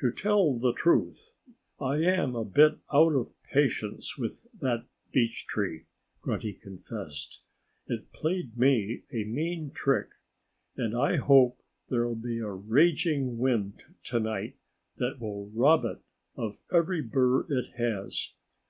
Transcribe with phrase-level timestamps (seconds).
[0.00, 1.30] "To tell the truth,
[1.80, 5.86] I am a bit out of patience with that beech tree,"
[6.20, 7.40] Grunty confessed.
[7.86, 10.08] "It played me a mean trick.
[10.76, 11.58] And I hope
[11.88, 14.58] there'll be a raging wind to night
[14.96, 16.02] that will rob it
[16.36, 18.34] of every bur it has....